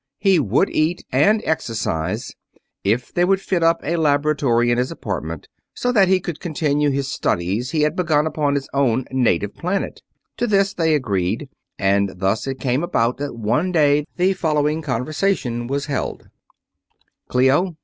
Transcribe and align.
He 0.17 0.39
would 0.39 0.71
eat 0.71 1.05
and 1.11 1.43
exercise 1.45 2.33
if 2.83 3.13
they 3.13 3.23
would 3.23 3.39
fit 3.39 3.61
up 3.61 3.81
a 3.83 3.97
laboratory 3.97 4.71
in 4.71 4.79
his 4.79 4.89
apartment, 4.89 5.47
so 5.75 5.91
that 5.91 6.07
he 6.07 6.19
could 6.19 6.39
continue 6.39 6.89
the 6.89 7.03
studies 7.03 7.69
he 7.69 7.81
had 7.81 7.95
begun 7.95 8.25
upon 8.25 8.55
his 8.55 8.67
own 8.73 9.05
native 9.11 9.53
planet. 9.53 10.01
To 10.37 10.47
this 10.47 10.73
they 10.73 10.95
agreed, 10.95 11.49
and 11.77 12.13
thus 12.17 12.47
it 12.47 12.59
came 12.59 12.81
about 12.81 13.17
that 13.17 13.35
one 13.35 13.71
day 13.71 14.07
the 14.15 14.33
following 14.33 14.81
conversation 14.81 15.67
was 15.67 15.85
held: 15.85 16.29
"Clio? 17.27 17.75